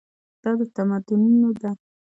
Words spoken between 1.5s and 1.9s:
ده.